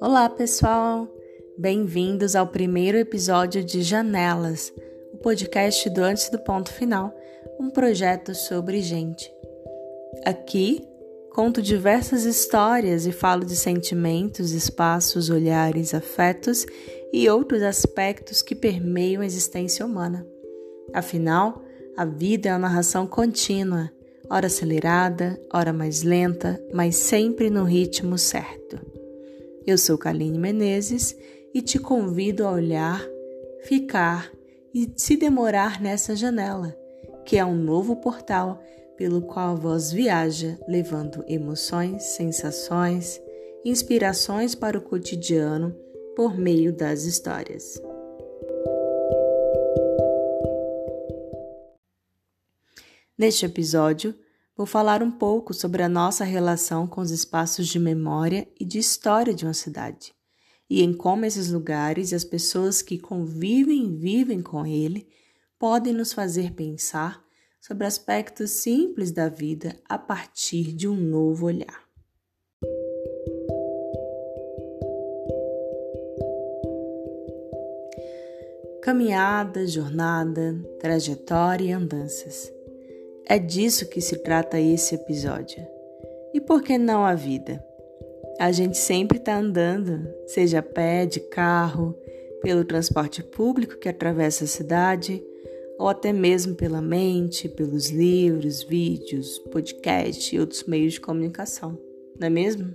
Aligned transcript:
Olá, 0.00 0.30
pessoal! 0.30 1.08
Bem-vindos 1.58 2.36
ao 2.36 2.46
primeiro 2.46 2.96
episódio 2.96 3.64
de 3.64 3.82
Janelas, 3.82 4.72
o 5.12 5.16
podcast 5.16 5.90
do 5.90 6.04
Antes 6.04 6.30
do 6.30 6.38
Ponto 6.38 6.72
Final, 6.72 7.12
um 7.58 7.68
projeto 7.68 8.32
sobre 8.32 8.80
gente. 8.80 9.28
Aqui 10.24 10.86
conto 11.32 11.60
diversas 11.60 12.24
histórias 12.24 13.06
e 13.06 13.12
falo 13.12 13.44
de 13.44 13.56
sentimentos, 13.56 14.52
espaços, 14.52 15.30
olhares, 15.30 15.92
afetos 15.92 16.64
e 17.12 17.28
outros 17.28 17.64
aspectos 17.64 18.40
que 18.40 18.54
permeiam 18.54 19.20
a 19.20 19.26
existência 19.26 19.84
humana. 19.84 20.24
Afinal, 20.94 21.60
a 21.96 22.04
vida 22.04 22.50
é 22.50 22.52
uma 22.52 22.60
narração 22.60 23.04
contínua, 23.04 23.90
ora 24.30 24.46
acelerada, 24.46 25.40
ora 25.52 25.72
mais 25.72 26.04
lenta, 26.04 26.64
mas 26.72 26.94
sempre 26.94 27.50
no 27.50 27.64
ritmo 27.64 28.16
certo. 28.16 28.97
Eu 29.68 29.76
sou 29.76 29.98
Kaline 29.98 30.38
Menezes 30.38 31.14
e 31.52 31.60
te 31.60 31.78
convido 31.78 32.46
a 32.46 32.52
olhar, 32.52 33.06
ficar 33.64 34.32
e 34.72 34.90
se 34.96 35.14
demorar 35.14 35.78
nessa 35.78 36.16
janela, 36.16 36.74
que 37.26 37.36
é 37.36 37.44
um 37.44 37.54
novo 37.54 37.96
portal 37.96 38.62
pelo 38.96 39.20
qual 39.20 39.50
a 39.50 39.54
voz 39.54 39.92
viaja, 39.92 40.58
levando 40.66 41.22
emoções, 41.28 42.02
sensações, 42.02 43.20
inspirações 43.62 44.54
para 44.54 44.78
o 44.78 44.80
cotidiano 44.80 45.76
por 46.16 46.34
meio 46.38 46.72
das 46.72 47.04
histórias. 47.04 47.78
Neste 53.18 53.44
episódio, 53.44 54.14
vou 54.58 54.66
falar 54.66 55.04
um 55.04 55.10
pouco 55.10 55.54
sobre 55.54 55.84
a 55.84 55.88
nossa 55.88 56.24
relação 56.24 56.84
com 56.84 57.00
os 57.00 57.12
espaços 57.12 57.68
de 57.68 57.78
memória 57.78 58.48
e 58.58 58.64
de 58.64 58.76
história 58.76 59.32
de 59.32 59.44
uma 59.44 59.54
cidade, 59.54 60.12
e 60.68 60.82
em 60.82 60.92
como 60.92 61.24
esses 61.24 61.48
lugares 61.48 62.10
e 62.10 62.16
as 62.16 62.24
pessoas 62.24 62.82
que 62.82 62.98
convivem 62.98 63.86
e 63.86 63.96
vivem 63.96 64.42
com 64.42 64.66
ele 64.66 65.06
podem 65.60 65.92
nos 65.92 66.12
fazer 66.12 66.54
pensar 66.54 67.22
sobre 67.60 67.86
aspectos 67.86 68.50
simples 68.50 69.12
da 69.12 69.28
vida 69.28 69.76
a 69.88 69.96
partir 69.96 70.72
de 70.72 70.88
um 70.88 70.96
novo 70.96 71.46
olhar. 71.46 71.86
Caminhada, 78.82 79.66
jornada, 79.68 80.60
trajetória 80.80 81.66
e 81.66 81.72
andanças. 81.72 82.57
É 83.30 83.38
disso 83.38 83.86
que 83.90 84.00
se 84.00 84.16
trata 84.16 84.58
esse 84.58 84.94
episódio. 84.94 85.62
E 86.32 86.40
por 86.40 86.62
que 86.62 86.78
não 86.78 87.04
a 87.04 87.14
vida? 87.14 87.62
A 88.40 88.50
gente 88.50 88.78
sempre 88.78 89.18
está 89.18 89.36
andando, 89.36 90.08
seja 90.26 90.60
a 90.60 90.62
pé, 90.62 91.04
de 91.04 91.20
carro, 91.20 91.94
pelo 92.40 92.64
transporte 92.64 93.22
público 93.22 93.76
que 93.76 93.88
atravessa 93.88 94.44
a 94.44 94.46
cidade, 94.46 95.22
ou 95.78 95.88
até 95.88 96.10
mesmo 96.10 96.54
pela 96.54 96.80
mente, 96.80 97.50
pelos 97.50 97.90
livros, 97.90 98.62
vídeos, 98.62 99.38
podcast 99.50 100.34
e 100.34 100.40
outros 100.40 100.64
meios 100.64 100.94
de 100.94 101.00
comunicação, 101.00 101.78
não 102.18 102.28
é 102.28 102.30
mesmo? 102.30 102.74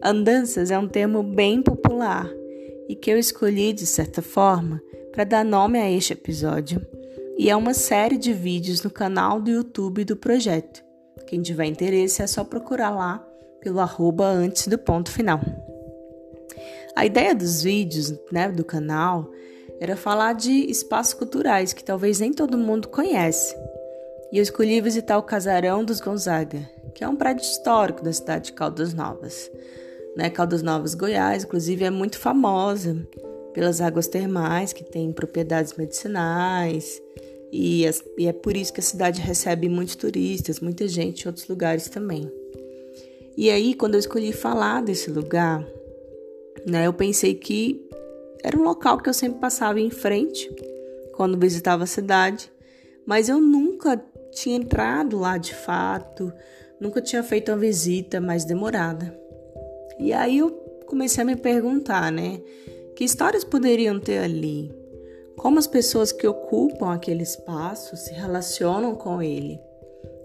Andanças 0.00 0.70
é 0.70 0.78
um 0.78 0.86
termo 0.86 1.24
bem 1.24 1.60
popular 1.60 2.30
e 2.88 2.94
que 2.94 3.10
eu 3.10 3.18
escolhi, 3.18 3.72
de 3.72 3.84
certa 3.84 4.22
forma, 4.22 4.80
para 5.10 5.24
dar 5.24 5.44
nome 5.44 5.78
a 5.80 5.90
este 5.90 6.12
episódio 6.12 6.80
e 7.36 7.50
é 7.50 7.56
uma 7.56 7.74
série 7.74 8.16
de 8.16 8.32
vídeos 8.32 8.82
no 8.82 8.90
canal 8.90 9.40
do 9.40 9.50
YouTube 9.50 10.04
do 10.04 10.16
projeto. 10.16 10.84
Quem 11.26 11.42
tiver 11.42 11.66
interesse 11.66 12.22
é 12.22 12.26
só 12.26 12.44
procurar 12.44 12.90
lá 12.90 13.26
pelo 13.60 13.80
arroba 13.80 14.26
antes 14.26 14.68
do 14.68 14.78
ponto 14.78 15.10
final. 15.10 15.40
A 16.94 17.04
ideia 17.04 17.34
dos 17.34 17.62
vídeos 17.62 18.14
né, 18.30 18.48
do 18.48 18.64
canal 18.64 19.30
era 19.80 19.96
falar 19.96 20.34
de 20.34 20.70
espaços 20.70 21.14
culturais 21.14 21.72
que 21.72 21.82
talvez 21.82 22.20
nem 22.20 22.32
todo 22.32 22.56
mundo 22.56 22.88
conhece. 22.88 23.56
E 24.30 24.38
eu 24.38 24.42
escolhi 24.42 24.80
visitar 24.80 25.18
o 25.18 25.22
Casarão 25.22 25.84
dos 25.84 26.00
Gonzaga, 26.00 26.68
que 26.94 27.02
é 27.02 27.08
um 27.08 27.16
prédio 27.16 27.42
histórico 27.42 28.02
da 28.02 28.12
cidade 28.12 28.46
de 28.46 28.52
Caldas 28.52 28.94
Novas. 28.94 29.50
Né, 30.16 30.30
Caldas 30.30 30.62
Novas, 30.62 30.94
Goiás, 30.94 31.42
inclusive, 31.42 31.84
é 31.84 31.90
muito 31.90 32.18
famosa 32.18 32.96
pelas 33.54 33.80
águas 33.80 34.08
termais, 34.08 34.72
que 34.72 34.84
tem 34.84 35.12
propriedades 35.12 35.74
medicinais, 35.74 37.00
e, 37.52 37.84
e 38.18 38.26
é 38.26 38.32
por 38.32 38.56
isso 38.56 38.72
que 38.72 38.80
a 38.80 38.82
cidade 38.82 39.20
recebe 39.20 39.68
muitos 39.68 39.94
turistas, 39.94 40.58
muita 40.58 40.88
gente 40.88 41.22
de 41.22 41.28
outros 41.28 41.46
lugares 41.46 41.88
também. 41.88 42.28
E 43.36 43.48
aí, 43.48 43.74
quando 43.74 43.94
eu 43.94 44.00
escolhi 44.00 44.32
falar 44.32 44.82
desse 44.82 45.08
lugar, 45.08 45.64
né, 46.66 46.86
eu 46.86 46.92
pensei 46.92 47.34
que 47.34 47.88
era 48.42 48.58
um 48.58 48.64
local 48.64 48.98
que 48.98 49.08
eu 49.08 49.14
sempre 49.14 49.38
passava 49.38 49.80
em 49.80 49.90
frente 49.90 50.50
quando 51.14 51.38
visitava 51.38 51.84
a 51.84 51.86
cidade, 51.86 52.50
mas 53.06 53.28
eu 53.28 53.40
nunca 53.40 54.04
tinha 54.32 54.56
entrado 54.56 55.18
lá 55.18 55.38
de 55.38 55.54
fato, 55.54 56.32
nunca 56.80 57.00
tinha 57.00 57.22
feito 57.22 57.52
uma 57.52 57.58
visita 57.58 58.20
mais 58.20 58.44
demorada. 58.44 59.16
E 59.98 60.12
aí 60.12 60.38
eu 60.38 60.50
comecei 60.86 61.22
a 61.22 61.24
me 61.24 61.36
perguntar, 61.36 62.10
né, 62.10 62.40
que 62.94 63.04
histórias 63.04 63.44
poderiam 63.44 63.98
ter 63.98 64.18
ali? 64.18 64.72
Como 65.36 65.58
as 65.58 65.66
pessoas 65.66 66.12
que 66.12 66.26
ocupam 66.26 66.92
aquele 66.92 67.22
espaço 67.22 67.96
se 67.96 68.12
relacionam 68.12 68.94
com 68.94 69.20
ele? 69.20 69.58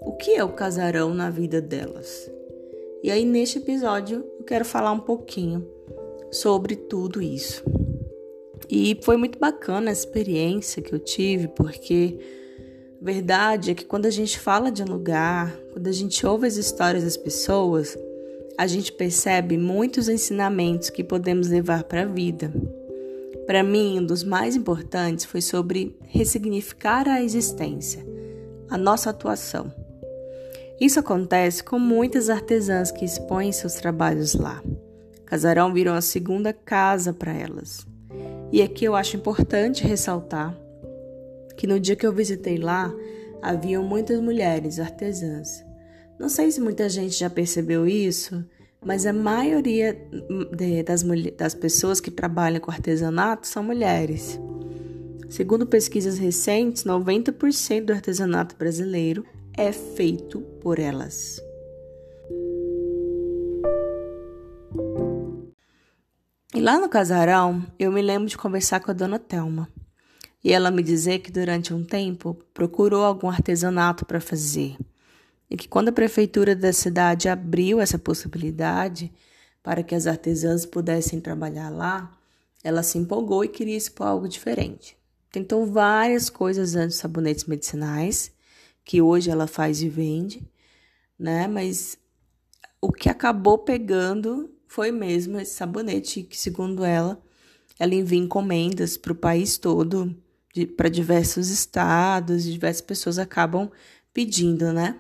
O 0.01 0.13
que 0.13 0.35
é 0.35 0.43
o 0.43 0.53
casarão 0.53 1.13
na 1.13 1.29
vida 1.29 1.59
delas? 1.59 2.29
E 3.01 3.09
aí, 3.09 3.25
neste 3.25 3.57
episódio, 3.57 4.23
eu 4.37 4.45
quero 4.45 4.63
falar 4.63 4.91
um 4.91 4.99
pouquinho 4.99 5.67
sobre 6.31 6.75
tudo 6.75 7.21
isso. 7.21 7.63
E 8.69 8.99
foi 9.01 9.17
muito 9.17 9.39
bacana 9.39 9.89
a 9.89 9.93
experiência 9.93 10.81
que 10.81 10.93
eu 10.93 10.99
tive, 10.99 11.47
porque 11.47 12.19
a 13.01 13.03
verdade 13.03 13.71
é 13.71 13.73
que 13.73 13.85
quando 13.85 14.05
a 14.05 14.11
gente 14.11 14.39
fala 14.39 14.71
de 14.71 14.83
um 14.83 14.87
lugar, 14.87 15.57
quando 15.73 15.87
a 15.87 15.91
gente 15.91 16.25
ouve 16.25 16.45
as 16.45 16.55
histórias 16.55 17.03
das 17.03 17.17
pessoas, 17.17 17.97
a 18.59 18.67
gente 18.67 18.91
percebe 18.91 19.57
muitos 19.57 20.09
ensinamentos 20.09 20.89
que 20.89 21.01
podemos 21.01 21.47
levar 21.47 21.85
para 21.85 22.01
a 22.01 22.05
vida. 22.05 22.51
Para 23.47 23.63
mim, 23.63 23.99
um 23.99 24.05
dos 24.05 24.21
mais 24.21 24.53
importantes 24.53 25.23
foi 25.23 25.39
sobre 25.39 25.97
ressignificar 26.01 27.07
a 27.07 27.23
existência, 27.23 28.05
a 28.69 28.77
nossa 28.77 29.11
atuação. 29.11 29.73
Isso 30.77 30.99
acontece 30.99 31.63
com 31.63 31.79
muitas 31.79 32.29
artesãs 32.29 32.91
que 32.91 33.05
expõem 33.05 33.53
seus 33.53 33.75
trabalhos 33.75 34.33
lá. 34.33 34.61
Casarão 35.25 35.73
virou 35.73 35.93
a 35.93 36.01
segunda 36.01 36.51
casa 36.51 37.13
para 37.13 37.31
elas. 37.31 37.87
E 38.51 38.61
aqui 38.61 38.83
eu 38.83 38.93
acho 38.93 39.15
importante 39.15 39.87
ressaltar 39.87 40.53
que 41.55 41.65
no 41.65 41.79
dia 41.79 41.95
que 41.95 42.05
eu 42.05 42.11
visitei 42.11 42.57
lá, 42.57 42.93
haviam 43.41 43.83
muitas 43.83 44.19
mulheres 44.19 44.81
artesãs. 44.81 45.68
Não 46.19 46.27
sei 46.27 46.51
se 46.51 46.59
muita 46.59 46.89
gente 46.89 47.17
já 47.17 47.29
percebeu 47.29 47.87
isso, 47.87 48.43
mas 48.85 49.05
a 49.05 49.13
maioria 49.13 49.93
de, 50.53 50.83
das, 50.83 51.01
das 51.37 51.55
pessoas 51.55 52.01
que 52.01 52.11
trabalham 52.11 52.59
com 52.59 52.69
artesanato 52.69 53.47
são 53.47 53.63
mulheres. 53.63 54.37
Segundo 55.29 55.65
pesquisas 55.65 56.17
recentes, 56.17 56.83
90% 56.83 57.85
do 57.85 57.93
artesanato 57.93 58.57
brasileiro 58.57 59.25
é 59.55 59.71
feito 59.71 60.41
por 60.59 60.77
elas. 60.77 61.41
E 66.53 66.59
lá 66.59 66.77
no 66.77 66.89
casarão, 66.89 67.65
eu 67.79 67.93
me 67.93 68.01
lembro 68.01 68.27
de 68.27 68.37
conversar 68.37 68.81
com 68.81 68.91
a 68.91 68.93
dona 68.93 69.19
Telma. 69.19 69.69
E 70.43 70.51
ela 70.51 70.69
me 70.69 70.83
dizer 70.83 71.19
que 71.19 71.31
durante 71.31 71.73
um 71.73 71.83
tempo 71.83 72.37
procurou 72.53 73.05
algum 73.05 73.29
artesanato 73.29 74.05
para 74.05 74.19
fazer 74.19 74.75
e 75.49 75.57
que 75.57 75.67
quando 75.67 75.89
a 75.89 75.93
prefeitura 75.93 76.55
da 76.55 76.71
cidade 76.71 77.27
abriu 77.27 77.79
essa 77.81 77.97
possibilidade 77.97 79.11
para 79.63 79.83
que 79.83 79.95
as 79.95 80.07
artesãs 80.07 80.65
pudessem 80.65 81.19
trabalhar 81.19 81.69
lá, 81.69 82.15
ela 82.63 82.83
se 82.83 82.97
empolgou 82.97 83.43
e 83.43 83.49
queria 83.49 83.75
expor 83.75 84.07
algo 84.07 84.27
diferente. 84.27 84.97
Tentou 85.31 85.65
várias 85.65 86.29
coisas 86.29 86.75
antes 86.75 86.97
sabonetes 86.97 87.45
medicinais, 87.45 88.31
que 88.83 89.01
hoje 89.01 89.29
ela 89.29 89.47
faz 89.47 89.81
e 89.81 89.89
vende, 89.89 90.47
né? 91.17 91.47
Mas 91.47 91.97
o 92.81 92.91
que 92.91 93.09
acabou 93.09 93.57
pegando 93.59 94.49
foi 94.67 94.91
mesmo 94.91 95.39
esse 95.39 95.53
sabonete 95.53 96.23
que, 96.23 96.37
segundo 96.37 96.83
ela, 96.83 97.21
ela 97.77 97.93
envia 97.93 98.19
encomendas 98.19 98.97
para 98.97 99.13
o 99.13 99.15
país 99.15 99.57
todo, 99.57 100.15
para 100.75 100.89
diversos 100.89 101.49
estados, 101.49 102.45
e 102.45 102.51
diversas 102.51 102.81
pessoas 102.81 103.19
acabam 103.19 103.69
pedindo, 104.13 104.73
né? 104.73 104.99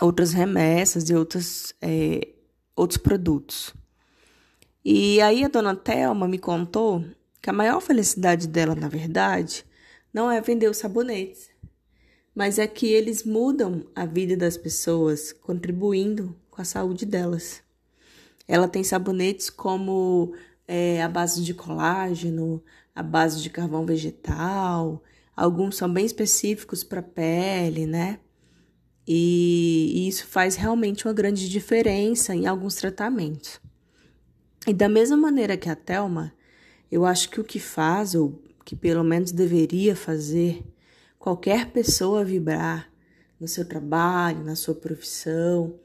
Outras 0.00 0.32
remessas 0.32 1.08
e 1.08 1.14
outros, 1.14 1.74
é, 1.80 2.28
outros 2.74 2.98
produtos. 2.98 3.74
E 4.84 5.20
aí 5.20 5.44
a 5.44 5.48
dona 5.48 5.74
Thelma 5.74 6.28
me 6.28 6.38
contou 6.38 7.04
que 7.40 7.50
a 7.50 7.52
maior 7.52 7.80
felicidade 7.80 8.46
dela, 8.46 8.74
na 8.74 8.88
verdade, 8.88 9.64
não 10.12 10.30
é 10.30 10.40
vender 10.40 10.68
os 10.68 10.76
sabonetes, 10.76 11.50
mas 12.34 12.58
é 12.58 12.66
que 12.66 12.86
eles 12.86 13.24
mudam 13.24 13.86
a 13.94 14.04
vida 14.04 14.36
das 14.36 14.56
pessoas, 14.56 15.32
contribuindo 15.32 16.36
com 16.50 16.60
a 16.60 16.64
saúde 16.64 17.06
delas. 17.06 17.62
Ela 18.46 18.68
tem 18.68 18.84
sabonetes 18.84 19.48
como 19.48 20.34
é, 20.66 21.02
a 21.02 21.08
base 21.08 21.42
de 21.42 21.54
colágeno, 21.54 22.62
a 22.94 23.02
base 23.02 23.42
de 23.42 23.50
carvão 23.50 23.86
vegetal, 23.86 25.02
alguns 25.36 25.76
são 25.76 25.92
bem 25.92 26.04
específicos 26.04 26.84
para 26.84 27.02
pele, 27.02 27.86
né? 27.86 28.20
E, 29.06 30.08
isso 30.08 30.26
faz 30.26 30.56
realmente 30.56 31.06
uma 31.06 31.12
grande 31.12 31.48
diferença 31.48 32.34
em 32.34 32.46
alguns 32.46 32.76
tratamentos. 32.76 33.60
E 34.66 34.72
da 34.72 34.88
mesma 34.88 35.16
maneira 35.16 35.56
que 35.56 35.68
a 35.68 35.76
Thelma, 35.76 36.32
eu 36.90 37.04
acho 37.04 37.28
que 37.28 37.40
o 37.40 37.44
que 37.44 37.60
faz, 37.60 38.14
ou 38.14 38.42
que 38.64 38.74
pelo 38.74 39.04
menos 39.04 39.30
deveria 39.30 39.94
fazer, 39.94 40.64
qualquer 41.18 41.70
pessoa 41.70 42.24
vibrar 42.24 42.90
no 43.38 43.46
seu 43.46 43.66
trabalho, 43.66 44.42
na 44.42 44.56
sua 44.56 44.74
profissão, 44.74 45.78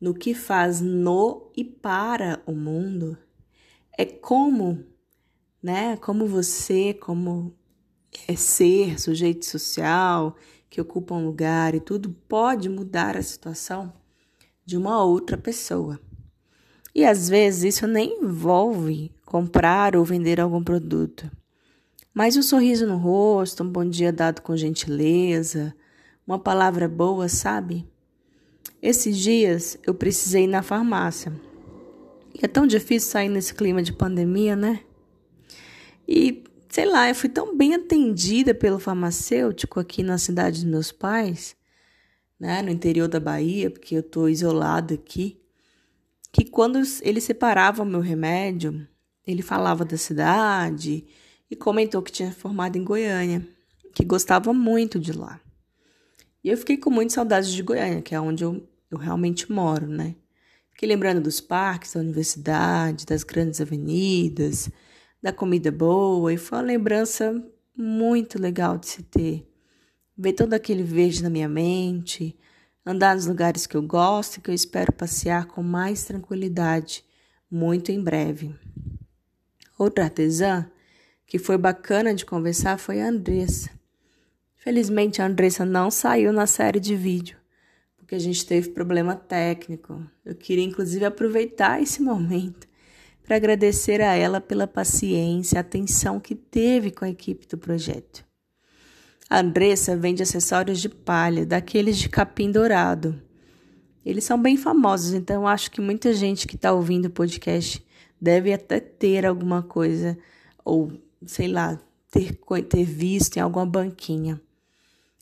no 0.00 0.14
que 0.14 0.34
faz 0.34 0.80
no 0.80 1.50
e 1.56 1.64
para 1.64 2.42
o 2.46 2.52
mundo, 2.52 3.16
é 3.96 4.04
como, 4.04 4.84
né, 5.62 5.96
como 5.96 6.26
você, 6.26 6.94
como 6.94 7.54
é 8.26 8.34
ser 8.36 9.00
sujeito 9.00 9.44
social, 9.44 10.36
que 10.70 10.80
ocupa 10.80 11.14
um 11.14 11.24
lugar 11.24 11.74
e 11.74 11.80
tudo 11.80 12.10
pode 12.28 12.68
mudar 12.68 13.16
a 13.16 13.22
situação 13.22 13.92
de 14.64 14.76
uma 14.76 15.02
outra 15.02 15.36
pessoa. 15.36 15.98
E 16.94 17.04
às 17.04 17.28
vezes 17.28 17.74
isso 17.74 17.86
nem 17.86 18.22
envolve 18.22 19.12
comprar 19.24 19.96
ou 19.96 20.04
vender 20.04 20.40
algum 20.40 20.62
produto, 20.62 21.30
mas 22.12 22.36
um 22.36 22.42
sorriso 22.42 22.86
no 22.86 22.96
rosto, 22.96 23.62
um 23.62 23.68
bom 23.68 23.84
dia 23.84 24.12
dado 24.12 24.42
com 24.42 24.56
gentileza, 24.56 25.74
uma 26.26 26.38
palavra 26.38 26.88
boa, 26.88 27.28
sabe? 27.28 27.86
Esses 28.82 29.16
dias 29.16 29.78
eu 29.86 29.94
precisei 29.94 30.44
ir 30.44 30.48
na 30.48 30.62
farmácia. 30.62 31.32
E 32.34 32.44
é 32.44 32.48
tão 32.48 32.66
difícil 32.66 33.10
sair 33.10 33.28
nesse 33.28 33.54
clima 33.54 33.82
de 33.82 33.92
pandemia, 33.92 34.56
né? 34.56 34.80
E 36.06 36.44
sei 36.68 36.84
lá, 36.86 37.08
eu 37.08 37.14
fui 37.14 37.28
tão 37.28 37.56
bem 37.56 37.74
atendida 37.74 38.54
pelo 38.54 38.78
farmacêutico 38.78 39.80
aqui 39.80 40.02
na 40.02 40.18
cidade 40.18 40.62
dos 40.62 40.70
meus 40.70 40.92
pais, 40.92 41.56
né, 42.38 42.62
no 42.62 42.70
interior 42.70 43.08
da 43.08 43.18
Bahia, 43.18 43.70
porque 43.70 43.96
eu 43.96 44.02
tô 44.02 44.28
isolada 44.28 44.94
aqui, 44.94 45.40
que 46.32 46.44
quando 46.44 46.80
ele 47.02 47.20
separava 47.20 47.82
o 47.82 47.86
meu 47.86 48.00
remédio, 48.00 48.86
ele 49.26 49.42
falava 49.42 49.84
da 49.84 49.96
cidade 49.96 51.06
e 51.50 51.56
comentou 51.56 52.02
que 52.02 52.12
tinha 52.12 52.30
formado 52.30 52.76
em 52.76 52.84
Goiânia, 52.84 53.46
que 53.94 54.04
gostava 54.04 54.52
muito 54.52 54.98
de 54.98 55.12
lá. 55.12 55.40
E 56.44 56.50
eu 56.50 56.56
fiquei 56.56 56.76
com 56.76 56.90
muita 56.90 57.14
saudade 57.14 57.54
de 57.54 57.62
Goiânia, 57.62 58.02
que 58.02 58.14
é 58.14 58.20
onde 58.20 58.44
eu, 58.44 58.66
eu 58.90 58.98
realmente 58.98 59.50
moro, 59.50 59.86
né? 59.86 60.14
Fiquei 60.70 60.88
lembrando 60.88 61.20
dos 61.20 61.40
parques, 61.40 61.94
da 61.94 62.00
universidade, 62.00 63.04
das 63.04 63.24
grandes 63.24 63.60
avenidas, 63.60 64.70
da 65.22 65.32
comida 65.32 65.70
boa, 65.70 66.32
e 66.32 66.36
foi 66.36 66.58
uma 66.58 66.64
lembrança 66.64 67.44
muito 67.76 68.40
legal 68.40 68.78
de 68.78 68.88
se 68.88 69.02
ter. 69.02 69.46
Ver 70.16 70.32
todo 70.32 70.54
aquele 70.54 70.82
verde 70.82 71.22
na 71.22 71.30
minha 71.30 71.48
mente, 71.48 72.36
andar 72.84 73.14
nos 73.14 73.26
lugares 73.26 73.66
que 73.66 73.76
eu 73.76 73.82
gosto 73.82 74.36
e 74.36 74.40
que 74.40 74.50
eu 74.50 74.54
espero 74.54 74.92
passear 74.92 75.46
com 75.46 75.62
mais 75.62 76.04
tranquilidade 76.04 77.04
muito 77.50 77.90
em 77.92 78.02
breve. 78.02 78.54
Outra 79.78 80.04
artesã 80.04 80.68
que 81.26 81.38
foi 81.38 81.58
bacana 81.58 82.14
de 82.14 82.24
conversar 82.24 82.78
foi 82.78 83.00
a 83.00 83.08
Andressa. 83.08 83.70
Felizmente 84.56 85.20
a 85.20 85.26
Andressa 85.26 85.64
não 85.64 85.90
saiu 85.90 86.32
na 86.32 86.46
série 86.46 86.80
de 86.80 86.96
vídeo, 86.96 87.36
porque 87.96 88.14
a 88.14 88.18
gente 88.18 88.44
teve 88.44 88.70
problema 88.70 89.14
técnico. 89.14 90.02
Eu 90.24 90.34
queria 90.34 90.64
inclusive 90.64 91.04
aproveitar 91.04 91.80
esse 91.82 92.02
momento 92.02 92.66
para 93.28 93.36
agradecer 93.36 94.00
a 94.00 94.14
ela 94.14 94.40
pela 94.40 94.66
paciência 94.66 95.56
e 95.56 95.58
atenção 95.58 96.18
que 96.18 96.34
teve 96.34 96.90
com 96.90 97.04
a 97.04 97.10
equipe 97.10 97.46
do 97.46 97.58
projeto. 97.58 98.24
A 99.28 99.40
Andressa 99.40 99.94
vende 99.94 100.22
acessórios 100.22 100.80
de 100.80 100.88
palha, 100.88 101.44
daqueles 101.44 101.98
de 101.98 102.08
capim 102.08 102.50
dourado. 102.50 103.20
Eles 104.02 104.24
são 104.24 104.40
bem 104.40 104.56
famosos, 104.56 105.12
então 105.12 105.46
acho 105.46 105.70
que 105.70 105.78
muita 105.78 106.14
gente 106.14 106.46
que 106.46 106.56
está 106.56 106.72
ouvindo 106.72 107.04
o 107.04 107.10
podcast 107.10 107.86
deve 108.18 108.50
até 108.50 108.80
ter 108.80 109.26
alguma 109.26 109.62
coisa, 109.62 110.16
ou 110.64 110.90
sei 111.26 111.48
lá, 111.48 111.78
ter, 112.10 112.32
ter 112.66 112.84
visto 112.84 113.36
em 113.36 113.40
alguma 113.40 113.66
banquinha. 113.66 114.40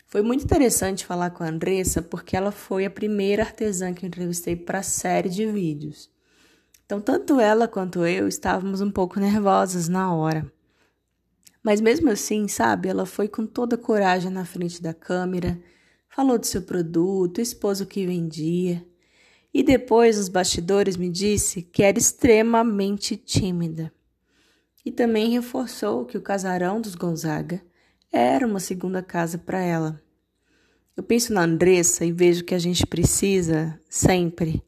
Foi 0.06 0.22
muito 0.22 0.44
interessante 0.44 1.04
falar 1.04 1.30
com 1.30 1.42
a 1.42 1.48
Andressa 1.48 2.00
porque 2.00 2.36
ela 2.36 2.52
foi 2.52 2.84
a 2.84 2.90
primeira 2.90 3.42
artesã 3.42 3.92
que 3.92 4.04
eu 4.04 4.06
entrevistei 4.06 4.54
para 4.54 4.78
a 4.78 4.84
série 4.84 5.28
de 5.28 5.44
vídeos. 5.44 6.14
Então, 6.86 7.00
tanto 7.00 7.40
ela 7.40 7.66
quanto 7.66 8.06
eu 8.06 8.28
estávamos 8.28 8.80
um 8.80 8.92
pouco 8.92 9.18
nervosas 9.18 9.88
na 9.88 10.14
hora. 10.14 10.50
Mas 11.60 11.80
mesmo 11.80 12.08
assim, 12.10 12.46
sabe, 12.46 12.88
ela 12.88 13.04
foi 13.04 13.26
com 13.26 13.44
toda 13.44 13.76
coragem 13.76 14.30
na 14.30 14.44
frente 14.44 14.80
da 14.80 14.94
câmera, 14.94 15.60
falou 16.08 16.38
do 16.38 16.46
seu 16.46 16.62
produto, 16.62 17.40
expôs 17.40 17.80
o 17.80 17.86
que 17.86 18.06
vendia. 18.06 18.86
E 19.52 19.64
depois, 19.64 20.16
os 20.16 20.28
bastidores 20.28 20.96
me 20.96 21.10
disse 21.10 21.60
que 21.60 21.82
era 21.82 21.98
extremamente 21.98 23.16
tímida. 23.16 23.92
E 24.84 24.92
também 24.92 25.30
reforçou 25.30 26.04
que 26.04 26.16
o 26.16 26.22
casarão 26.22 26.80
dos 26.80 26.94
Gonzaga 26.94 27.60
era 28.12 28.46
uma 28.46 28.60
segunda 28.60 29.02
casa 29.02 29.36
para 29.36 29.60
ela. 29.60 30.00
Eu 30.96 31.02
penso 31.02 31.32
na 31.32 31.42
Andressa 31.42 32.04
e 32.04 32.12
vejo 32.12 32.44
que 32.44 32.54
a 32.54 32.58
gente 32.60 32.86
precisa, 32.86 33.76
sempre, 33.90 34.62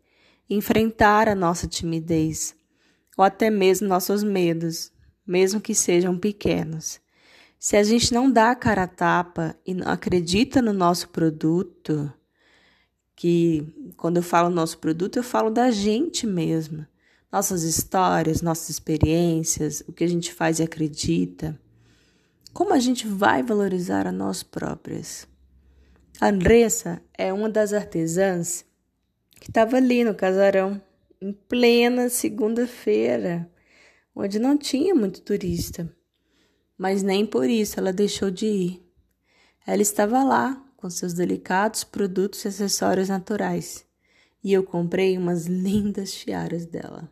enfrentar 0.49 1.29
a 1.29 1.35
nossa 1.35 1.67
timidez 1.67 2.55
ou 3.17 3.25
até 3.25 3.51
mesmo 3.51 3.89
nossos 3.89 4.23
medos, 4.23 4.93
mesmo 5.27 5.61
que 5.61 5.75
sejam 5.75 6.17
pequenos. 6.17 7.01
Se 7.59 7.77
a 7.77 7.83
gente 7.83 8.15
não 8.15 8.31
dá 8.31 8.53
a 8.53 8.55
cara 8.55 8.85
a 8.85 8.87
tapa 8.87 9.57
e 9.67 9.75
não 9.75 9.91
acredita 9.91 10.63
no 10.63 10.73
nosso 10.73 11.09
produto, 11.09 12.13
que 13.17 13.93
quando 13.97 14.19
eu 14.19 14.23
falo 14.23 14.49
nosso 14.49 14.79
produto, 14.79 15.17
eu 15.17 15.25
falo 15.25 15.51
da 15.51 15.73
gente 15.73 16.25
mesma, 16.25 16.89
nossas 17.33 17.65
histórias, 17.65 18.41
nossas 18.41 18.71
experiências, 18.71 19.83
o 19.89 19.93
que 19.93 20.05
a 20.05 20.09
gente 20.09 20.33
faz 20.33 20.61
e 20.61 20.63
acredita. 20.63 21.59
Como 22.53 22.73
a 22.73 22.79
gente 22.79 23.09
vai 23.09 23.43
valorizar 23.43 24.07
a 24.07 24.13
nós 24.13 24.45
próprias? 24.45 25.27
A 26.21 26.29
Andressa 26.29 27.03
é 27.13 27.33
uma 27.33 27.51
das 27.51 27.73
artesãs 27.73 28.65
que 29.41 29.51
estava 29.51 29.77
ali 29.77 30.05
no 30.05 30.15
casarão, 30.15 30.81
em 31.21 31.33
plena 31.33 32.09
segunda-feira, 32.09 33.51
onde 34.15 34.39
não 34.39 34.57
tinha 34.57 34.95
muito 34.95 35.21
turista. 35.21 35.93
Mas 36.77 37.03
nem 37.03 37.27
por 37.27 37.49
isso 37.49 37.79
ela 37.79 37.93
deixou 37.93 38.31
de 38.31 38.47
ir. 38.47 38.83
Ela 39.67 39.83
estava 39.83 40.23
lá 40.23 40.65
com 40.77 40.89
seus 40.89 41.13
delicados 41.13 41.83
produtos 41.85 42.45
e 42.45 42.49
acessórios 42.49 43.09
naturais, 43.09 43.85
e 44.43 44.53
eu 44.53 44.63
comprei 44.63 45.19
umas 45.19 45.47
lindas 45.47 46.13
tiaras 46.13 46.65
dela. 46.65 47.11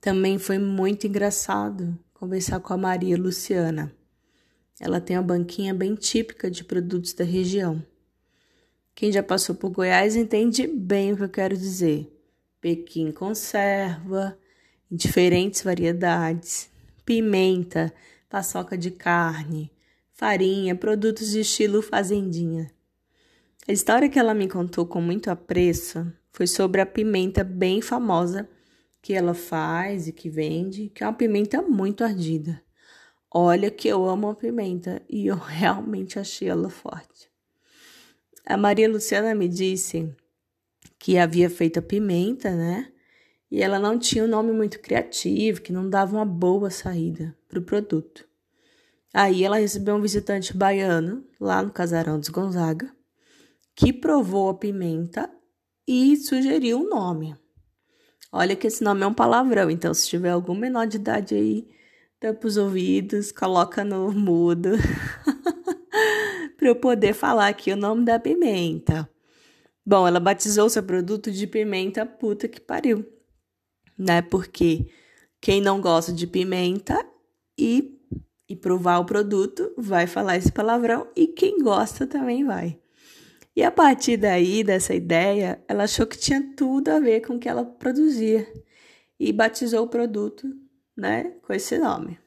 Também 0.00 0.38
foi 0.38 0.58
muito 0.58 1.06
engraçado 1.06 1.98
conversar 2.14 2.60
com 2.60 2.72
a 2.72 2.76
Maria 2.76 3.16
Luciana. 3.16 3.92
Ela 4.80 5.00
tem 5.00 5.16
uma 5.16 5.22
banquinha 5.22 5.74
bem 5.74 5.94
típica 5.94 6.50
de 6.50 6.62
produtos 6.64 7.12
da 7.12 7.24
região. 7.24 7.84
Quem 8.94 9.12
já 9.12 9.22
passou 9.22 9.54
por 9.54 9.70
Goiás 9.70 10.16
entende 10.16 10.66
bem 10.66 11.12
o 11.12 11.16
que 11.16 11.24
eu 11.24 11.28
quero 11.28 11.56
dizer. 11.56 12.10
Pequim 12.60 13.10
conserva, 13.10 14.38
diferentes 14.90 15.62
variedades, 15.62 16.70
pimenta, 17.04 17.92
paçoca 18.28 18.76
de 18.76 18.90
carne, 18.90 19.70
farinha, 20.12 20.74
produtos 20.74 21.30
de 21.30 21.40
estilo 21.40 21.82
fazendinha. 21.82 22.70
A 23.68 23.72
história 23.72 24.08
que 24.08 24.18
ela 24.18 24.32
me 24.32 24.48
contou 24.48 24.86
com 24.86 25.00
muito 25.00 25.30
apreço 25.30 26.10
foi 26.32 26.46
sobre 26.46 26.80
a 26.80 26.86
pimenta 26.86 27.42
bem 27.42 27.80
famosa 27.80 28.48
que 29.06 29.14
ela 29.14 29.34
faz 29.34 30.08
e 30.08 30.12
que 30.12 30.28
vende, 30.28 30.88
que 30.88 31.04
é 31.04 31.06
uma 31.06 31.12
pimenta 31.12 31.62
muito 31.62 32.02
ardida. 32.02 32.60
Olha 33.32 33.70
que 33.70 33.86
eu 33.86 34.04
amo 34.04 34.28
a 34.28 34.34
pimenta 34.34 35.00
e 35.08 35.28
eu 35.28 35.36
realmente 35.38 36.18
achei 36.18 36.48
ela 36.48 36.68
forte. 36.68 37.30
A 38.44 38.56
Maria 38.56 38.88
Luciana 38.88 39.32
me 39.32 39.46
disse 39.48 40.12
que 40.98 41.18
havia 41.18 41.48
feito 41.48 41.78
a 41.78 41.82
pimenta, 41.82 42.50
né? 42.50 42.92
E 43.48 43.62
ela 43.62 43.78
não 43.78 43.96
tinha 43.96 44.24
um 44.24 44.28
nome 44.28 44.50
muito 44.50 44.80
criativo, 44.80 45.60
que 45.60 45.72
não 45.72 45.88
dava 45.88 46.16
uma 46.16 46.26
boa 46.26 46.68
saída 46.68 47.32
para 47.48 47.60
o 47.60 47.64
produto. 47.64 48.28
Aí 49.14 49.44
ela 49.44 49.58
recebeu 49.58 49.94
um 49.94 50.02
visitante 50.02 50.52
baiano 50.52 51.24
lá 51.38 51.62
no 51.62 51.70
casarão 51.70 52.18
dos 52.18 52.28
Gonzaga, 52.28 52.92
que 53.72 53.92
provou 53.92 54.48
a 54.48 54.54
pimenta 54.54 55.30
e 55.86 56.16
sugeriu 56.16 56.80
um 56.80 56.88
nome. 56.88 57.36
Olha 58.36 58.54
que 58.54 58.66
esse 58.66 58.84
nome 58.84 59.02
é 59.02 59.06
um 59.06 59.14
palavrão, 59.14 59.70
então 59.70 59.94
se 59.94 60.06
tiver 60.08 60.30
algum 60.30 60.54
menor 60.54 60.86
de 60.86 60.96
idade 60.96 61.34
aí 61.34 61.66
tampa 62.20 62.46
os 62.46 62.56
ouvidos, 62.58 63.32
coloca 63.32 63.82
no 63.82 64.12
mudo 64.12 64.72
para 66.56 66.68
eu 66.68 66.76
poder 66.76 67.14
falar 67.14 67.48
aqui 67.48 67.72
o 67.72 67.76
nome 67.76 68.04
da 68.04 68.18
pimenta. 68.18 69.08
Bom, 69.84 70.06
ela 70.06 70.20
batizou 70.20 70.68
seu 70.68 70.82
produto 70.82 71.30
de 71.30 71.46
pimenta 71.46 72.04
puta 72.04 72.46
que 72.46 72.60
pariu, 72.60 73.06
né? 73.98 74.20
Porque 74.20 74.86
quem 75.40 75.60
não 75.60 75.80
gosta 75.80 76.12
de 76.12 76.26
pimenta 76.26 77.06
e 77.58 77.96
e 78.48 78.54
provar 78.54 78.98
o 78.98 79.04
produto 79.04 79.72
vai 79.76 80.06
falar 80.06 80.36
esse 80.36 80.52
palavrão 80.52 81.08
e 81.16 81.26
quem 81.26 81.58
gosta 81.58 82.06
também 82.06 82.44
vai. 82.44 82.78
E 83.56 83.62
a 83.64 83.70
partir 83.70 84.18
daí, 84.18 84.62
dessa 84.62 84.94
ideia, 84.94 85.58
ela 85.66 85.84
achou 85.84 86.06
que 86.06 86.18
tinha 86.18 86.52
tudo 86.54 86.90
a 86.90 87.00
ver 87.00 87.22
com 87.22 87.36
o 87.36 87.38
que 87.38 87.48
ela 87.48 87.64
produzia 87.64 88.46
e 89.18 89.32
batizou 89.32 89.84
o 89.84 89.88
produto, 89.88 90.46
né, 90.94 91.32
com 91.40 91.54
esse 91.54 91.78
nome. 91.78 92.18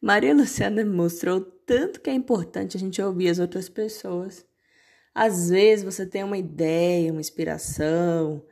Maria 0.00 0.34
Luciana 0.34 0.84
mostrou 0.84 1.40
tanto 1.40 2.00
que 2.00 2.10
é 2.10 2.12
importante 2.12 2.76
a 2.76 2.80
gente 2.80 3.00
ouvir 3.00 3.28
as 3.28 3.38
outras 3.38 3.68
pessoas. 3.68 4.44
Às 5.14 5.50
vezes 5.50 5.84
você 5.84 6.04
tem 6.04 6.24
uma 6.24 6.36
ideia, 6.36 7.12
uma 7.12 7.20
inspiração, 7.20 8.44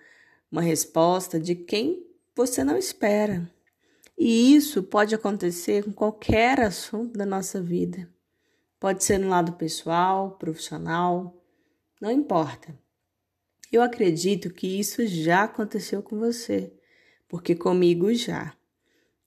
uma 0.49 0.63
resposta 0.63 1.41
de 1.41 1.57
quem 1.57 2.07
você 2.37 2.63
não 2.63 2.77
espera. 2.77 3.51
E 4.17 4.55
isso 4.55 4.81
pode 4.85 5.13
acontecer 5.13 5.83
com 5.83 5.93
qualquer 5.93 6.61
assunto 6.61 7.19
da 7.19 7.27
nossa 7.27 7.61
vida. 7.61 8.09
Pode 8.79 9.03
ser 9.03 9.19
no 9.19 9.29
lado 9.29 9.55
pessoal, 9.55 10.37
profissional, 10.39 11.40
não 12.01 12.11
importa. 12.11 12.77
Eu 13.71 13.83
acredito 13.83 14.51
que 14.51 14.67
isso 14.67 15.07
já 15.07 15.45
aconteceu 15.45 16.03
com 16.03 16.19
você, 16.19 16.73
porque 17.29 17.55
comigo 17.55 18.13
já. 18.15 18.57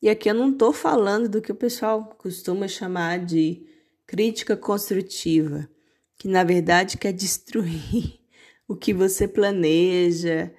E 0.02 0.10
aqui 0.10 0.30
eu 0.30 0.34
não 0.34 0.52
estou 0.52 0.74
falando 0.74 1.30
do 1.30 1.42
que 1.42 1.52
o 1.52 1.56
pessoal 1.56 2.14
costuma 2.18 2.68
chamar 2.68 3.24
de 3.24 3.66
crítica 4.06 4.58
construtiva, 4.58 5.70
que 6.18 6.28
na 6.28 6.44
verdade 6.44 6.98
quer 6.98 7.14
destruir 7.14 8.20
o 8.68 8.76
que 8.76 8.94
você 8.94 9.28
planeja 9.28 10.54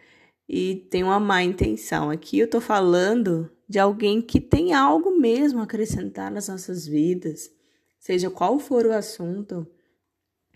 e 0.49 0.77
tem 0.91 1.03
uma 1.05 1.21
má 1.21 1.43
intenção. 1.43 2.09
Aqui 2.11 2.39
eu 2.39 2.47
estou 2.47 2.61
falando 2.61 3.51
de 3.69 3.79
alguém 3.79 4.23
que 4.23 4.41
tem 4.41 4.73
algo 4.73 5.19
mesmo 5.19 5.61
a 5.61 5.65
acrescentar 5.65 6.31
nas 6.31 6.49
nossas 6.49 6.87
vidas, 6.87 7.51
seja 7.99 8.31
qual 8.31 8.59
for 8.59 8.87
o 8.87 8.93
assunto, 8.93 9.67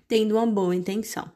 tendo 0.06 0.36
uma 0.36 0.46
boa 0.46 0.74
intenção. 0.74 1.30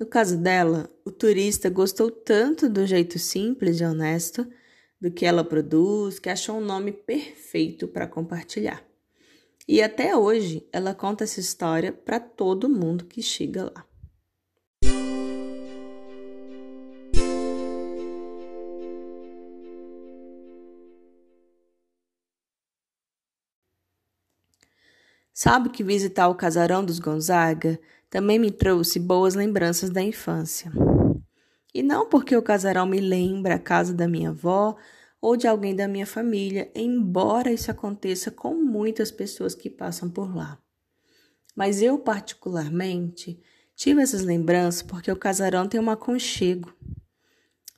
No 0.00 0.06
caso 0.06 0.38
dela, 0.38 0.90
o 1.04 1.10
turista 1.10 1.68
gostou 1.68 2.10
tanto 2.10 2.70
do 2.70 2.86
jeito 2.86 3.18
simples 3.18 3.82
e 3.82 3.84
honesto 3.84 4.50
do 4.98 5.10
que 5.10 5.26
ela 5.26 5.44
produz 5.44 6.18
que 6.18 6.30
achou 6.30 6.56
um 6.56 6.64
nome 6.64 6.90
perfeito 6.90 7.86
para 7.86 8.06
compartilhar. 8.06 8.82
E 9.68 9.82
até 9.82 10.16
hoje 10.16 10.66
ela 10.72 10.94
conta 10.94 11.24
essa 11.24 11.38
história 11.38 11.92
para 11.92 12.18
todo 12.18 12.66
mundo 12.66 13.04
que 13.04 13.20
chega 13.20 13.64
lá. 13.64 13.84
Sabe 25.34 25.68
que 25.68 25.84
visitar 25.84 26.28
o 26.28 26.34
casarão 26.34 26.82
dos 26.82 26.98
Gonzaga 26.98 27.78
também 28.10 28.38
me 28.40 28.50
trouxe 28.50 28.98
boas 28.98 29.36
lembranças 29.36 29.88
da 29.88 30.02
infância. 30.02 30.72
E 31.72 31.82
não 31.82 32.08
porque 32.08 32.36
o 32.36 32.42
casarão 32.42 32.84
me 32.84 32.98
lembra 32.98 33.54
a 33.54 33.58
casa 33.58 33.94
da 33.94 34.08
minha 34.08 34.30
avó 34.30 34.76
ou 35.20 35.36
de 35.36 35.46
alguém 35.46 35.76
da 35.76 35.86
minha 35.86 36.06
família, 36.06 36.70
embora 36.74 37.52
isso 37.52 37.70
aconteça 37.70 38.30
com 38.30 38.54
muitas 38.54 39.12
pessoas 39.12 39.54
que 39.54 39.70
passam 39.70 40.10
por 40.10 40.34
lá. 40.34 40.58
Mas 41.54 41.80
eu, 41.80 41.98
particularmente, 41.98 43.40
tive 43.76 44.02
essas 44.02 44.22
lembranças 44.22 44.82
porque 44.82 45.12
o 45.12 45.16
casarão 45.16 45.68
tem 45.68 45.80
um 45.80 45.90
aconchego. 45.90 46.74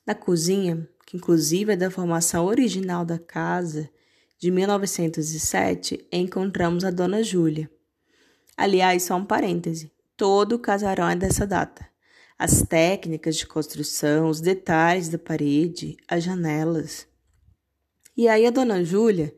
Na 0.07 0.15
cozinha, 0.15 0.89
que 1.07 1.17
inclusive 1.17 1.73
é 1.73 1.77
da 1.77 1.91
formação 1.91 2.47
original 2.47 3.05
da 3.05 3.19
casa, 3.19 3.91
de 4.39 4.51
1907, 4.51 6.07
encontramos 6.11 6.85
a 6.85 6.91
Dona 6.91 7.23
Júlia. 7.23 7.71
Aliás, 8.57 9.05
só 9.05 9.17
um 9.17 9.25
parêntese. 9.25 9.93
Todo 10.23 10.53
o 10.53 10.59
casarão 10.61 11.09
é 11.09 11.17
dessa 11.17 11.45
data. 11.45 11.85
As 12.39 12.63
técnicas 12.63 13.35
de 13.35 13.45
construção, 13.45 14.29
os 14.29 14.41
detalhes 14.41 15.09
da 15.09 15.19
parede, 15.19 15.97
as 16.07 16.23
janelas. 16.23 17.09
E 18.17 18.29
aí 18.29 18.47
a 18.47 18.51
dona 18.51 18.85
Júlia 18.85 19.35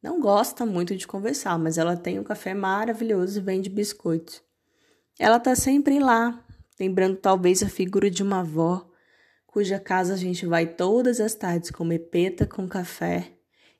não 0.00 0.20
gosta 0.20 0.64
muito 0.64 0.94
de 0.94 1.04
conversar, 1.04 1.58
mas 1.58 1.78
ela 1.78 1.96
tem 1.96 2.20
um 2.20 2.22
café 2.22 2.54
maravilhoso 2.54 3.40
e 3.40 3.42
vende 3.42 3.68
biscoitos. 3.68 4.40
Ela 5.18 5.40
tá 5.40 5.56
sempre 5.56 5.98
lá, 5.98 6.46
lembrando 6.78 7.16
talvez 7.16 7.60
a 7.64 7.68
figura 7.68 8.08
de 8.08 8.22
uma 8.22 8.38
avó, 8.38 8.88
cuja 9.48 9.80
casa 9.80 10.14
a 10.14 10.16
gente 10.16 10.46
vai 10.46 10.64
todas 10.64 11.18
as 11.18 11.34
tardes 11.34 11.72
comer 11.72 11.98
peta 11.98 12.46
com 12.46 12.68
café 12.68 13.32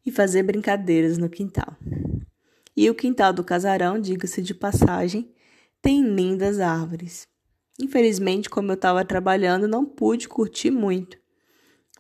e 0.05 0.11
fazer 0.11 0.43
brincadeiras 0.43 1.17
no 1.17 1.31
quintal. 1.31 1.77
E 2.77 2.91
o 2.91 2.95
quintal 2.97 3.33
do 3.33 3.45
casarão, 3.45 4.01
diga-se 4.01 4.43
de 4.43 4.53
passagem, 4.53 5.33
tem 5.85 6.03
lindas 6.03 6.61
árvores. 6.61 7.29
Infelizmente, 7.79 8.49
como 8.49 8.71
eu 8.71 8.75
estava 8.75 9.05
trabalhando, 9.05 9.69
não 9.69 9.85
pude 9.85 10.27
curtir 10.27 10.71
muito. 10.71 11.19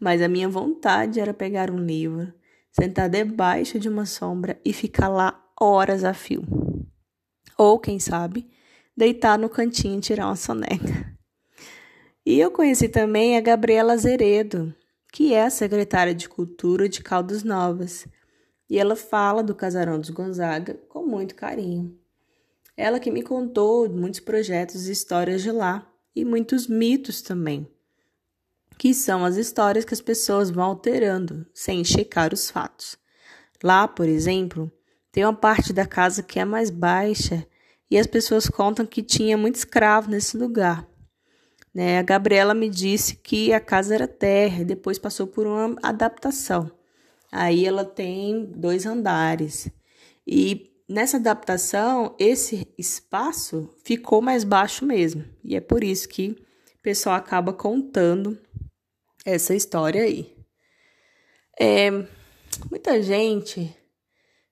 Mas 0.00 0.23
a 0.23 0.29
minha 0.29 0.49
vontade 0.49 1.21
era 1.21 1.35
pegar 1.35 1.71
um 1.71 1.85
livro, 1.85 2.33
sentar 2.73 3.11
debaixo 3.11 3.79
de 3.79 3.87
uma 3.87 4.07
sombra 4.07 4.59
e 4.64 4.73
ficar 4.73 5.09
lá 5.09 5.38
horas 5.61 6.03
a 6.03 6.14
fio. 6.14 6.47
Ou, 7.59 7.79
quem 7.79 7.99
sabe, 7.99 8.49
deitar 8.97 9.38
no 9.38 9.50
cantinho 9.50 9.99
e 9.99 10.00
tirar 10.00 10.29
uma 10.29 10.37
soneca. 10.37 11.14
E 12.25 12.41
eu 12.41 12.50
conheci 12.50 12.88
também 12.88 13.37
a 13.37 13.41
Gabriela 13.43 13.93
Azeredo, 13.93 14.75
que 15.12 15.35
é 15.35 15.45
a 15.45 15.50
secretária 15.50 16.14
de 16.14 16.26
Cultura 16.26 16.88
de 16.88 17.03
Caldas 17.03 17.45
Novas, 17.45 18.09
e 18.67 18.79
ela 18.79 18.97
fala 18.97 19.43
do 19.43 19.55
Casarão 19.55 20.00
dos 20.00 20.09
Gonzaga 20.09 20.81
com 20.88 21.05
muito 21.05 21.35
carinho. 21.35 22.03
Ela 22.76 22.99
que 22.99 23.11
me 23.11 23.23
contou 23.23 23.88
muitos 23.88 24.21
projetos 24.21 24.88
e 24.88 24.93
histórias 24.93 25.43
de 25.43 25.52
lá 25.52 25.87
e 26.14 26.25
muitos 26.25 26.66
mitos 26.66 27.23
também, 27.23 27.69
que 28.76 28.93
são 28.93 29.25
as 29.25 29.37
histórias 29.37 29.85
que 29.85 29.95
as 29.95 30.00
pessoas 30.00 30.50
vão 30.50 30.64
alterando 30.64 31.47
sem 31.54 31.85
checar 31.85 32.35
os 32.35 32.50
fatos. 32.50 32.97
Lá, 33.62 33.87
por 33.87 34.09
exemplo, 34.09 34.71
tem 35.12 35.25
uma 35.25 35.33
parte 35.33 35.73
da 35.73 35.87
casa 35.87 36.23
que 36.23 36.40
é 36.40 36.45
mais 36.45 36.71
baixa 36.71 37.47
e 37.90 37.97
as 37.97 38.07
pessoas 38.07 38.49
contam 38.49 38.85
que 38.85 39.02
tinha 39.02 39.38
muito 39.38 39.54
escravo 39.54 40.11
nesse 40.11 40.37
lugar. 40.37 40.87
Né? 41.73 41.99
A 41.99 42.02
Gabriela 42.02 42.54
me 42.54 42.69
disse 42.69 43.16
que 43.16 43.52
a 43.52 43.61
casa 43.61 43.95
era 43.95 44.09
terra 44.09 44.62
e 44.62 44.64
depois 44.64 44.99
passou 44.99 45.26
por 45.26 45.47
uma 45.47 45.76
adaptação. 45.83 46.71
Aí 47.31 47.66
ela 47.66 47.85
tem 47.85 48.45
dois 48.45 48.87
andares. 48.87 49.69
E 50.26 50.74
nessa 50.88 51.17
adaptação, 51.17 52.14
esse 52.19 52.73
espaço 52.79 53.69
ficou 53.85 54.21
mais 54.21 54.45
baixo 54.45 54.85
mesmo. 54.85 55.25
E 55.43 55.57
é 55.57 55.61
por 55.61 55.83
isso 55.83 56.09
que 56.09 56.31
o 56.31 56.83
pessoal 56.83 57.17
acaba 57.17 57.53
contando 57.53 58.38
essa 59.25 59.55
história 59.55 60.03
aí. 60.03 60.35
É, 61.59 61.91
muita 62.71 63.03
gente 63.03 63.75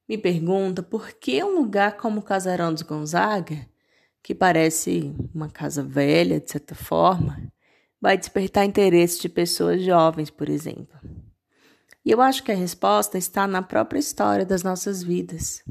me 0.09 0.17
pergunta 0.17 0.83
por 0.83 1.13
que 1.13 1.43
um 1.43 1.57
lugar 1.57 1.97
como 1.97 2.21
o 2.21 2.23
Casarão 2.23 2.73
dos 2.73 2.83
Gonzaga, 2.83 3.67
que 4.23 4.35
parece 4.35 5.15
uma 5.35 5.49
casa 5.49 5.83
velha, 5.83 6.41
de 6.41 6.51
certa 6.51 6.75
forma, 6.75 7.53
vai 8.01 8.17
despertar 8.17 8.65
interesse 8.65 9.21
de 9.21 9.29
pessoas 9.29 9.83
jovens, 9.83 10.31
por 10.31 10.49
exemplo. 10.49 10.99
E 12.05 12.11
eu 12.11 12.21
acho 12.21 12.43
que 12.43 12.51
a 12.51 12.55
resposta 12.55 13.17
está 13.17 13.47
na 13.47 13.63
própria 13.63 13.99
história 13.99 14.45
das 14.45 14.63
nossas 14.63 15.03
vidas. 15.03 15.63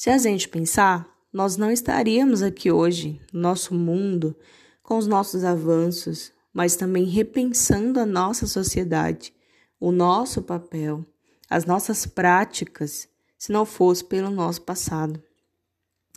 Se 0.00 0.08
a 0.08 0.16
gente 0.16 0.48
pensar, 0.48 1.14
nós 1.30 1.58
não 1.58 1.70
estaríamos 1.70 2.42
aqui 2.42 2.72
hoje, 2.72 3.20
no 3.30 3.40
nosso 3.40 3.74
mundo, 3.74 4.34
com 4.82 4.96
os 4.96 5.06
nossos 5.06 5.44
avanços, 5.44 6.32
mas 6.54 6.74
também 6.74 7.04
repensando 7.04 8.00
a 8.00 8.06
nossa 8.06 8.46
sociedade, 8.46 9.30
o 9.78 9.92
nosso 9.92 10.40
papel, 10.40 11.04
as 11.50 11.66
nossas 11.66 12.06
práticas, 12.06 13.10
se 13.36 13.52
não 13.52 13.66
fosse 13.66 14.02
pelo 14.02 14.30
nosso 14.30 14.62
passado. 14.62 15.22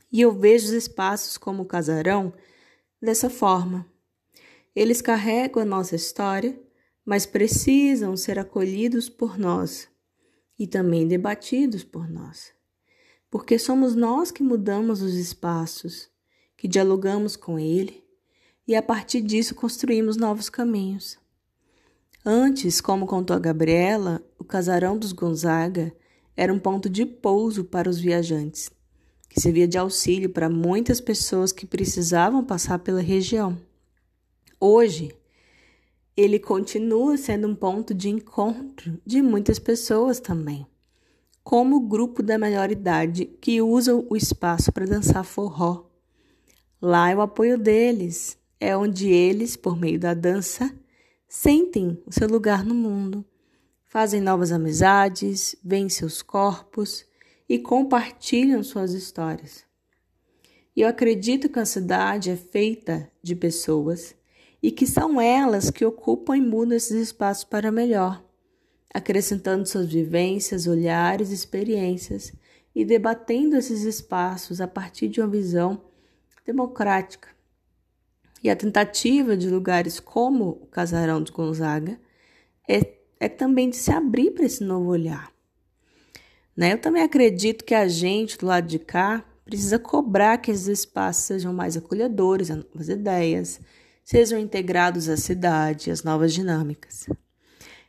E 0.10 0.22
eu 0.22 0.32
vejo 0.32 0.68
os 0.68 0.72
espaços 0.72 1.38
como 1.38 1.64
o 1.64 1.68
casarão 1.68 2.32
dessa 3.02 3.30
forma. 3.30 3.86
Eles 4.74 5.02
carregam 5.02 5.62
a 5.62 5.66
nossa 5.66 5.94
história, 5.94 6.58
mas 7.06 7.26
precisam 7.26 8.16
ser 8.16 8.40
acolhidos 8.40 9.10
por 9.10 9.38
nós 9.38 9.90
e 10.58 10.68
também 10.68 11.06
debatidos 11.06 11.84
por 11.84 12.10
nós 12.10 12.54
porque 13.34 13.58
somos 13.58 13.96
nós 13.96 14.30
que 14.30 14.44
mudamos 14.44 15.02
os 15.02 15.16
espaços, 15.16 16.08
que 16.56 16.68
dialogamos 16.68 17.36
com 17.36 17.58
ele 17.58 18.04
e 18.68 18.76
a 18.76 18.82
partir 18.84 19.22
disso 19.22 19.56
construímos 19.56 20.16
novos 20.18 20.52
caminhos. 20.52 21.18
Antes, 22.24 22.80
como 22.80 23.08
contou 23.08 23.36
a 23.36 23.40
Gabriela, 23.40 24.24
o 24.38 24.44
casarão 24.44 25.00
dos 25.00 25.12
Gonzaga 25.12 25.92
era 26.38 26.54
um 26.54 26.60
ponto 26.60 26.88
de 26.88 27.08
pouso 27.08 27.64
para 27.64 27.90
os 27.90 28.00
viajantes, 28.00 28.70
que 29.28 29.42
servia 29.42 29.68
de 29.68 29.80
auxílio 29.80 30.30
para 30.30 30.48
muitas 30.48 31.02
pessoas 31.02 31.52
que 31.52 31.66
precisavam 31.66 32.46
passar 32.46 32.78
pela 32.78 33.02
região. 33.02 33.58
Hoje, 34.60 35.12
ele 36.16 36.38
continua 36.38 37.18
sendo 37.18 37.48
um 37.48 37.56
ponto 37.56 37.96
de 37.96 38.10
encontro 38.10 39.02
de 39.04 39.24
muitas 39.24 39.58
pessoas 39.58 40.20
também, 40.20 40.68
como 41.44 41.82
grupo 41.82 42.24
da 42.24 42.38
melhor 42.38 42.72
idade 42.72 43.26
que 43.26 43.62
usa 43.62 43.94
o 43.96 44.16
espaço 44.16 44.72
para 44.72 44.86
dançar 44.86 45.26
forró. 45.26 45.86
Lá 46.82 47.10
é 47.10 47.16
o 47.16 47.22
apoio 47.22 47.58
deles, 47.58 48.38
é 48.60 48.76
onde 48.76 49.10
eles, 49.10 49.56
por 49.56 49.78
meio 49.78 50.00
da 50.00 50.14
dança, 50.14 50.74
sentem 51.28 52.02
o 52.06 52.14
seu 52.14 52.28
lugar 52.28 52.64
no 52.64 52.74
mundo, 52.74 53.26
fazem 53.86 54.22
novas 54.22 54.52
amizades, 54.52 55.56
veem 55.64 55.90
seus 55.90 56.22
corpos 56.22 57.06
e 57.48 57.60
compartilham 57.60 58.64
suas 58.64 58.94
histórias. 58.94 59.66
E 60.76 60.82
eu 60.82 60.88
acredito 60.88 61.50
que 61.50 61.60
a 61.60 61.66
cidade 61.66 62.32
é 62.32 62.36
feita 62.36 63.12
de 63.22 63.36
pessoas 63.36 64.16
e 64.62 64.72
que 64.72 64.88
são 64.88 65.20
elas 65.20 65.70
que 65.70 65.86
ocupam 65.86 66.38
e 66.38 66.42
mudam 66.42 66.76
esses 66.76 67.10
espaços 67.10 67.44
para 67.44 67.72
melhor, 67.72 68.24
acrescentando 68.94 69.68
suas 69.68 69.92
vivências, 69.92 70.68
olhares, 70.68 71.32
experiências 71.32 72.32
e 72.76 72.86
debatendo 72.86 73.56
esses 73.56 73.84
espaços 73.84 74.62
a 74.62 74.68
partir 74.68 75.08
de 75.08 75.20
uma 75.20 75.28
visão 75.28 75.82
democrática. 76.46 77.30
E 78.44 78.50
a 78.50 78.56
tentativa 78.56 79.38
de 79.38 79.50
lugares 79.50 80.00
como 80.00 80.50
o 80.50 80.68
Casarão 80.68 81.24
de 81.24 81.32
Gonzaga 81.32 81.98
é, 82.68 82.94
é 83.20 83.30
também 83.30 83.70
de 83.70 83.78
se 83.78 83.92
abrir 83.92 84.32
para 84.32 84.46
esse 84.46 84.64
novo 84.64 84.90
olhar. 84.90 85.32
Né? 86.56 86.74
Eu 86.74 86.78
também 86.78 87.02
acredito 87.02 87.64
que 87.64 87.74
a 87.74 87.88
gente 87.88 88.38
do 88.38 88.46
lado 88.46 88.68
de 88.68 88.78
cá 88.78 89.24
precisa 89.46 89.80
cobrar 89.80 90.38
que 90.38 90.52
esses 90.52 90.68
espaços 90.68 91.24
sejam 91.24 91.54
mais 91.54 91.76
acolhedores 91.78 92.52
a 92.52 92.58
novas 92.58 92.90
ideias, 92.90 93.60
sejam 94.04 94.38
integrados 94.38 95.10
à 95.10 95.18
cidade, 95.18 95.90
às 95.90 96.04
novas 96.04 96.34
dinâmicas. 96.34 97.08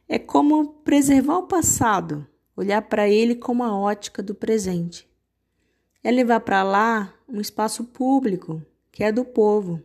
É 0.08 0.18
como 0.18 0.66
preservar 0.84 1.38
o 1.38 1.46
passado, 1.46 2.26
olhar 2.54 2.82
para 2.82 3.08
ele 3.08 3.34
com 3.34 3.62
a 3.62 3.76
ótica 3.76 4.22
do 4.22 4.34
presente. 4.34 5.08
É 6.02 6.10
levar 6.10 6.40
para 6.40 6.62
lá 6.62 7.14
um 7.26 7.40
espaço 7.40 7.84
público, 7.84 8.62
que 8.92 9.02
é 9.02 9.10
do 9.10 9.24
povo, 9.24 9.82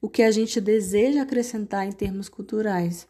o 0.00 0.08
que 0.08 0.22
a 0.22 0.30
gente 0.30 0.60
deseja 0.60 1.22
acrescentar 1.22 1.86
em 1.86 1.92
termos 1.92 2.28
culturais. 2.28 3.08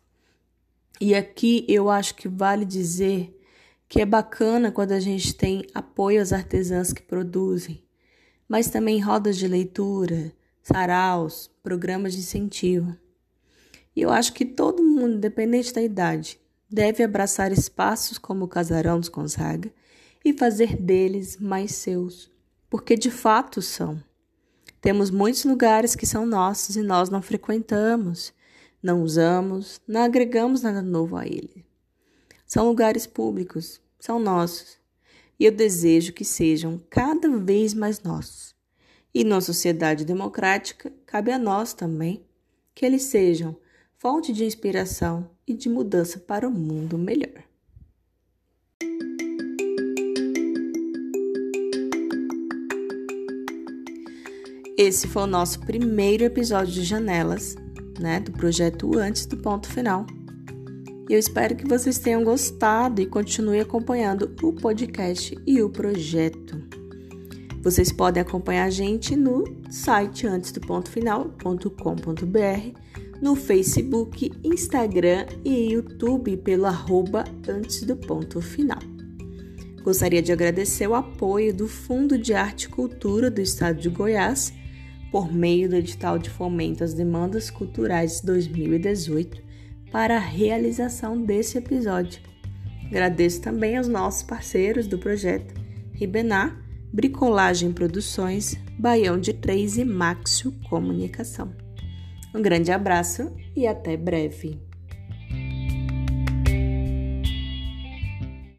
E 1.00 1.14
aqui 1.14 1.64
eu 1.68 1.90
acho 1.90 2.14
que 2.14 2.28
vale 2.28 2.64
dizer 2.64 3.36
que 3.88 4.00
é 4.00 4.06
bacana 4.06 4.70
quando 4.70 4.92
a 4.92 5.00
gente 5.00 5.34
tem 5.34 5.64
apoio 5.74 6.22
às 6.22 6.32
artesãs 6.32 6.92
que 6.92 7.02
produzem, 7.02 7.84
mas 8.48 8.68
também 8.68 9.00
rodas 9.00 9.36
de 9.36 9.48
leitura, 9.48 10.32
saraus, 10.62 11.50
programas 11.62 12.12
de 12.12 12.20
incentivo. 12.20 12.96
E 13.96 14.02
eu 14.02 14.10
acho 14.10 14.32
que 14.32 14.44
todo 14.44 14.82
mundo, 14.98 15.16
independente 15.16 15.72
da 15.72 15.82
idade, 15.82 16.40
deve 16.68 17.02
abraçar 17.02 17.52
espaços 17.52 18.18
como 18.18 18.44
o 18.44 18.48
Casarão 18.48 18.98
dos 18.98 19.08
Gonzaga 19.08 19.72
e 20.24 20.32
fazer 20.32 20.76
deles 20.76 21.36
mais 21.38 21.74
seus, 21.74 22.30
porque 22.68 22.96
de 22.96 23.10
fato 23.10 23.62
são. 23.62 24.02
Temos 24.80 25.10
muitos 25.10 25.44
lugares 25.44 25.94
que 25.94 26.06
são 26.06 26.26
nossos 26.26 26.76
e 26.76 26.82
nós 26.82 27.08
não 27.08 27.22
frequentamos, 27.22 28.32
não 28.82 29.02
usamos, 29.02 29.80
não 29.86 30.02
agregamos 30.02 30.62
nada 30.62 30.82
novo 30.82 31.16
a 31.16 31.26
ele. 31.26 31.64
São 32.46 32.66
lugares 32.66 33.06
públicos, 33.06 33.80
são 33.98 34.18
nossos, 34.18 34.78
e 35.38 35.44
eu 35.44 35.52
desejo 35.52 36.12
que 36.12 36.24
sejam 36.24 36.80
cada 36.90 37.28
vez 37.38 37.74
mais 37.74 38.02
nossos. 38.02 38.54
E 39.14 39.24
numa 39.24 39.40
sociedade 39.40 40.04
democrática, 40.04 40.92
cabe 41.06 41.32
a 41.32 41.38
nós 41.38 41.72
também 41.72 42.24
que 42.74 42.84
eles 42.84 43.02
sejam 43.04 43.56
fonte 43.98 44.32
de 44.32 44.44
inspiração 44.44 45.28
e 45.44 45.52
de 45.52 45.68
mudança 45.68 46.20
para 46.20 46.48
um 46.48 46.52
mundo 46.52 46.96
melhor. 46.96 47.42
Esse 54.76 55.08
foi 55.08 55.24
o 55.24 55.26
nosso 55.26 55.58
primeiro 55.60 56.22
episódio 56.22 56.72
de 56.72 56.84
Janelas, 56.84 57.56
né, 57.98 58.20
do 58.20 58.30
projeto 58.30 58.96
Antes 58.96 59.26
do 59.26 59.36
Ponto 59.36 59.68
Final. 59.68 60.06
Eu 61.10 61.18
espero 61.18 61.56
que 61.56 61.66
vocês 61.66 61.98
tenham 61.98 62.22
gostado 62.22 63.02
e 63.02 63.06
continuem 63.06 63.60
acompanhando 63.60 64.32
o 64.40 64.52
podcast 64.52 65.36
e 65.44 65.60
o 65.60 65.68
projeto. 65.68 66.62
Vocês 67.60 67.90
podem 67.90 68.20
acompanhar 68.20 68.66
a 68.66 68.70
gente 68.70 69.16
no 69.16 69.42
site 69.68 70.24
antes 70.28 70.52
do 70.52 70.60
ponto 70.60 70.88
final.com.br, 70.88 72.78
no 73.20 73.34
Facebook, 73.34 74.30
Instagram 74.44 75.26
e 75.44 75.72
YouTube 75.72 76.36
pelo 76.38 76.66
arroba 76.66 77.24
antes 77.48 77.82
do 77.82 77.96
ponto 77.96 78.40
final. 78.40 78.78
Gostaria 79.82 80.20
de 80.20 80.32
agradecer 80.32 80.86
o 80.86 80.94
apoio 80.94 81.54
do 81.54 81.66
Fundo 81.66 82.18
de 82.18 82.34
Arte 82.34 82.64
e 82.64 82.68
Cultura 82.68 83.30
do 83.30 83.40
Estado 83.40 83.80
de 83.80 83.88
Goiás 83.88 84.52
por 85.10 85.32
meio 85.32 85.68
do 85.68 85.76
edital 85.76 86.18
de 86.18 86.28
fomento 86.28 86.84
às 86.84 86.92
demandas 86.92 87.50
culturais 87.50 88.20
2018 88.20 89.42
para 89.90 90.16
a 90.16 90.20
realização 90.20 91.20
desse 91.20 91.58
episódio. 91.58 92.20
Agradeço 92.86 93.40
também 93.40 93.76
aos 93.76 93.88
nossos 93.88 94.22
parceiros 94.22 94.86
do 94.86 94.98
projeto 94.98 95.54
Ribenar 95.92 96.62
Bricolagem 96.92 97.72
Produções, 97.72 98.56
Baião 98.78 99.18
de 99.18 99.32
Três 99.32 99.76
e 99.76 99.84
Maxio 99.84 100.52
Comunicação. 100.68 101.67
Um 102.38 102.42
grande 102.42 102.70
abraço 102.70 103.34
e 103.56 103.66
até 103.66 103.96
breve. 103.96 104.67